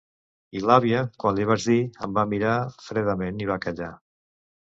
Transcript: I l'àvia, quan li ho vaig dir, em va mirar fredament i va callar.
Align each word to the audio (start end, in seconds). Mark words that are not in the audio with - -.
I 0.59 0.61
l'àvia, 0.69 1.01
quan 1.23 1.35
li 1.39 1.45
ho 1.47 1.49
vaig 1.49 1.65
dir, 1.71 1.75
em 2.07 2.15
va 2.17 2.25
mirar 2.33 2.55
fredament 2.87 3.39
i 3.45 3.51
va 3.53 3.59
callar. 3.67 3.93